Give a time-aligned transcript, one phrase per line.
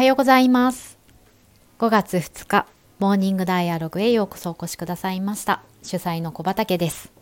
[0.00, 0.96] はようございます。
[1.78, 2.66] 5月2日
[3.00, 5.60] モーニングダイアログへようこそお越しくださいました。
[5.82, 7.12] 主催の小畑です。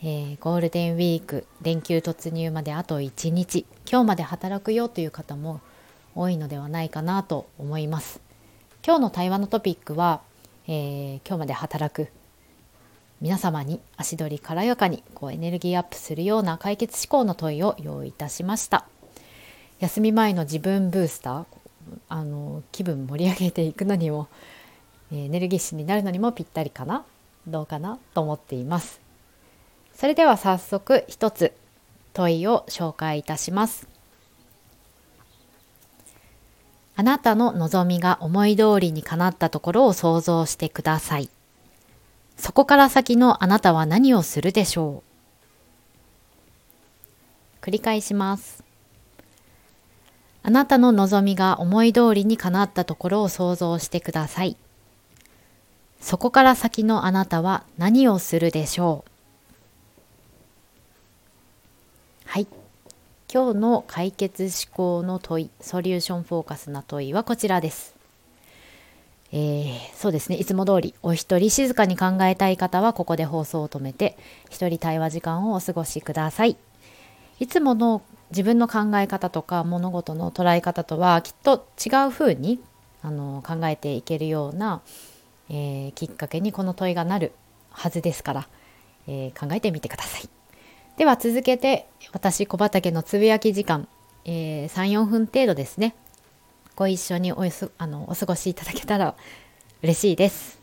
[0.00, 3.66] えー、ゴールデンウィーク連休突入まであと1日。
[3.86, 5.60] 今日まで働くよという方も
[6.14, 8.22] 多いのではないかなと思います。
[8.82, 10.22] 今日の対話のトピックは、
[10.68, 12.08] えー、今日まで働く。
[13.20, 18.86] 皆様に足取り軽やかにこうエネルギーアップするような解決思考の問いを用意いたしました。
[19.80, 21.44] 休み前の自分ブースター
[22.08, 24.28] あの気分盛り上げていくのにも
[25.12, 27.04] エネルギッシュになるのにもぴったりかな
[27.46, 29.00] どうかなと思っています
[29.94, 31.52] それでは早速一つ
[32.12, 33.88] 問いを紹介いたします。
[36.94, 41.30] あなたの望みが思い通りにかなったところを想像してください。
[42.36, 45.02] そこから先のあなたは何をするでしょ
[47.62, 48.64] う繰り返します。
[50.44, 54.56] あなたの望みが思い通りにかなったところを想像してください。
[56.00, 59.04] そこから先のあなたは何をするでしょ
[62.26, 62.28] う？
[62.28, 62.48] はい。
[63.32, 67.94] 今日の解決思考の問い、ソリューションフォーカスな問いはこちらです。
[69.32, 70.36] えー、そうですね。
[70.36, 74.18] いつも通り、お一人静かに考えたい方は、ここで放送を止めて、
[74.50, 76.58] 一人対話時間をお過ごしください。
[77.38, 78.02] いつもの
[78.32, 82.60] 自分の考え方とか物事の捉え方とはきっと違う風に
[83.02, 84.80] あに考えていけるような、
[85.50, 87.32] えー、きっかけにこの問いがなる
[87.70, 88.48] はずですから、
[89.06, 90.28] えー、考えてみてください。
[90.96, 93.88] では続けて私小畑のつぶやき時間、
[94.24, 95.94] えー、34分程度ですね。
[96.74, 97.44] ご一緒にお
[97.78, 99.14] あのお過ごしいただけたら
[99.82, 100.60] 嬉しいです。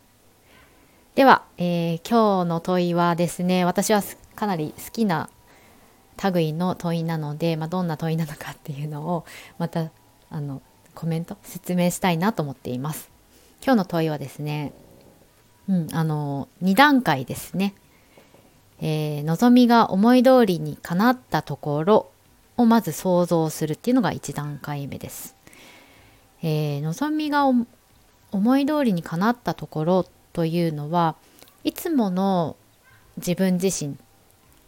[1.14, 4.02] では、えー、今日の問いはですね私は
[4.36, 5.30] かなり好きな
[6.34, 9.26] 類の問いなので、まあ、どんな問いなのかっていうのを
[9.58, 9.90] また
[10.30, 10.62] あの
[10.96, 13.10] コメント説明したいなと思っています
[13.64, 14.74] 今日の問いはですね
[15.68, 17.74] うんあの2段階ですね
[18.82, 22.12] えー、望みが思い通りにかなったところ
[22.58, 25.36] をまず想像するっていうのが1段階目です。
[26.42, 31.16] えー、望みが思い通りにかなったところというのは
[31.66, 32.56] いつもの
[33.18, 33.98] 自分自身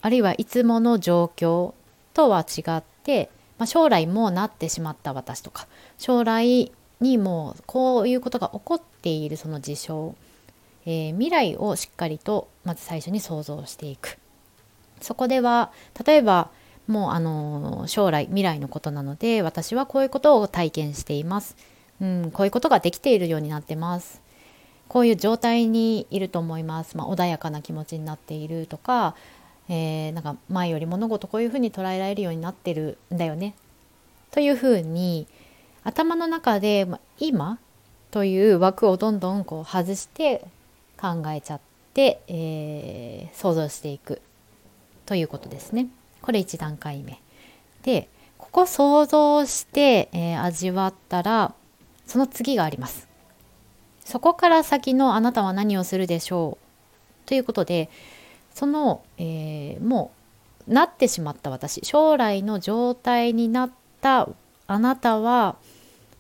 [0.01, 1.73] あるいはいつもの状況
[2.13, 5.67] とは違って、まあ、将来もうなってしまった私とか
[5.97, 10.16] 将来にもうこういうことが起こっているその事象
[10.85, 14.17] えー、未来をしっかりとまず最初に想像していく。
[15.01, 15.72] そこでは
[16.06, 16.50] 例えば
[16.88, 21.56] もうあの将来未来のことなので私はこういうことを体験しています、
[22.00, 24.22] うん、こういうことができているようになってます。
[24.88, 29.16] こういう状態にいると思います、まあ、穏やかな気持ちになっているとか、
[29.73, 33.55] えー、なんか前より物事こういうふうに捉えられるようになってるんだよね
[34.31, 35.27] というふうに
[35.85, 36.87] 頭の中で、
[37.17, 37.57] 今
[38.11, 40.45] という枠をどんどんこう外して
[40.99, 41.59] 考えちゃっ
[41.93, 44.21] て、えー、想像していく
[45.05, 45.87] ということですね。
[46.21, 47.19] これ1段階目。
[47.83, 51.55] でここ想像して、えー、味わったら
[52.05, 53.07] その次があります。
[54.03, 56.57] そこから先のあなたは何をするでしょ
[57.25, 57.89] うということで
[58.53, 60.12] その、えー、も
[60.67, 64.29] うなってしまった私将来の状態になった
[64.67, 65.56] あなたは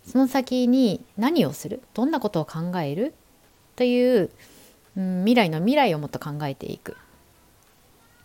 [0.05, 1.81] その先に何をする？
[1.93, 3.13] どんなことを考える？
[3.75, 4.29] という
[4.97, 6.97] うん、未来の未来をもっと考えていく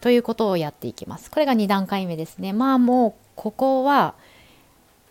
[0.00, 1.30] ということをやっていきます。
[1.30, 2.52] これが2段階目ですね。
[2.52, 4.14] まあもうここは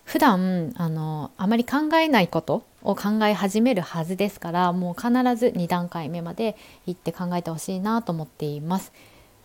[0.05, 6.55] 普段あのあまり考えないことを考え始めるはずですからもう必ず2段階目まで
[6.85, 8.93] 行って考えてほしいなと思っています。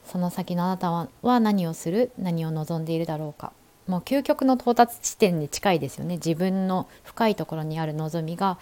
[0.05, 2.13] その先のあなたはは何をする？
[2.19, 3.53] 何を望んでいるだろうか。
[3.87, 6.17] もう究極の到達地点に近いですよね。
[6.17, 8.59] 自分の深いところにある望みが、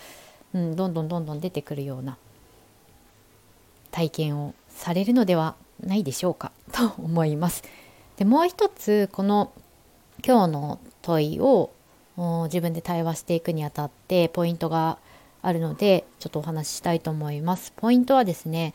[0.55, 2.17] うん、どんどんどんどん出てくるような。
[3.91, 6.53] 体験をされるのではないでしょうか。
[6.73, 7.65] と思います。
[8.17, 9.53] でもう一つこの
[10.25, 11.71] 今日の問いを
[12.45, 14.99] 自分で対話していくにあたってポイントが
[15.41, 17.73] あるのでちょっとお話ししたいと思います。
[17.77, 18.75] ポイントはですね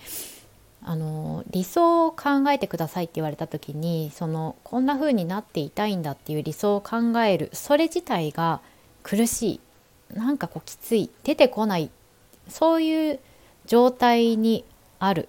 [0.82, 8.62] あの理想を考えてくださいって言われた時にそのこんな風になっていたいんだっていう理想を考えるそれ自体が
[9.04, 9.60] 苦しい。
[10.14, 11.10] なんかこうきつい。
[11.24, 11.90] 出てこない。
[12.48, 13.20] そういう
[13.66, 14.64] 状態に
[15.00, 15.28] ある。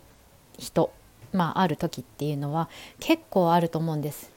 [0.58, 0.92] 人。
[1.32, 2.68] まあある時っていうのは
[3.00, 4.30] 結構あると思うんです。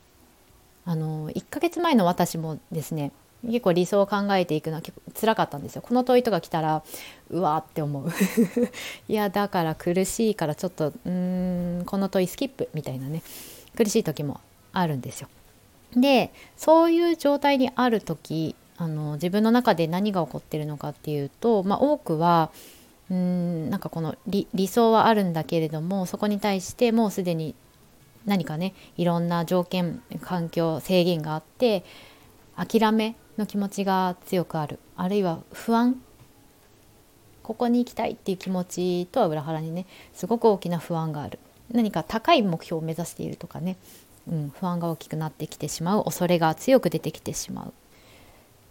[0.85, 3.11] あの1ヶ月前の私もですね
[3.43, 5.81] 結構理想を考えていくのは結構辛かったんですよ。
[5.81, 6.83] この問いとか来たら
[7.29, 8.09] うわって思う。
[9.07, 13.21] いやだから苦しいからちょっとうんこの問いスキップみたいなね
[13.75, 14.39] 苦しい時も
[14.73, 15.29] あるんですよ。
[15.95, 22.51] でそういう状態にある時あの自分の中で何が起こってるのかっていうと、まあ、多くは
[23.09, 27.55] うんなんかこの理想はあるんだけれどもそこに対してもうすでに
[28.25, 31.83] 何かねいろんな条件環境制限があって
[32.55, 34.79] 諦めの気持ちが強くある。
[34.95, 36.01] あるいは不安。
[37.43, 41.39] ここに行きたいっていう気持ちとは裏腹にねすごく大きな不安がある。
[41.71, 43.77] 何か高い目標を目指しているとかね、
[44.29, 46.03] うん、不安が大きくなってきてしまう。
[46.03, 47.73] 恐れが強く出てきてしまう、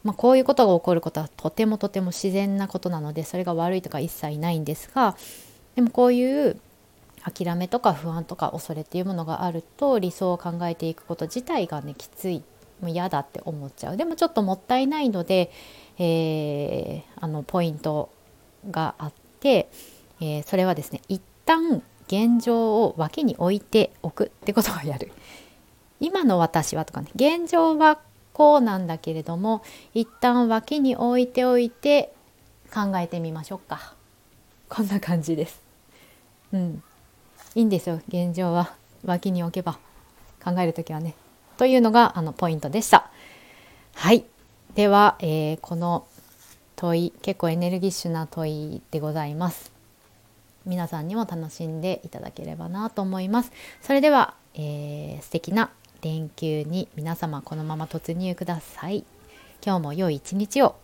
[0.05, 5.17] まあ、こういうことが起こることはとてもとても自然なことなのでそれが悪いとか一切ないんですが
[5.75, 6.61] でもこういう
[7.25, 12.43] 諦めとか不安とか恐れっていうものがあると理想を考えていくこと自体がねきつい。
[12.81, 13.96] もう嫌だって思っちゃう。
[13.96, 15.50] でもちょっともったいないので、
[15.99, 18.11] えー、あのポイント
[18.70, 19.69] があって、
[20.20, 25.11] えー、それはですね一旦現状を脇に置いておくってことをやる。
[25.99, 27.99] 今の私はとかね現状は
[28.34, 29.62] こうなんだけれども
[29.94, 32.12] 一旦脇に置いておいて
[32.73, 33.94] 考えてみましょうか。
[34.69, 35.62] こんな感じです。
[36.52, 36.82] うん。
[37.55, 38.00] いいんですよ。
[38.08, 38.75] 現状は
[39.05, 39.78] 脇に置けば
[40.44, 41.14] 考える時はね。
[41.56, 43.11] というのがあのポイントでした。
[43.94, 44.25] はい。
[44.75, 46.06] では、えー、この
[46.76, 49.73] 問い結構エネルギッシュな問いでございます。
[50.67, 53.53] 皆さんにも楽しんでいただければなと思います。
[53.81, 55.70] それでは、えー、素敵な
[56.03, 59.05] 連休に皆様このまま突入ください。
[59.64, 60.76] 今日も良い一日を。